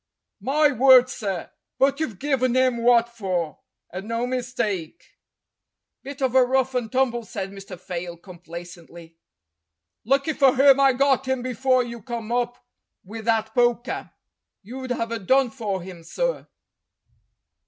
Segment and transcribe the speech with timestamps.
[0.39, 3.59] "My word, sir, but you've given him what for,
[3.91, 5.19] and no mistake!"
[6.03, 7.79] "Bit of a rough and tumble," said Mr.
[7.79, 9.13] Fayle com placently.
[10.03, 12.65] "Lucky for him I got him before you come up
[13.03, 14.09] with that poker.
[14.63, 16.47] You'd have done for him, sir."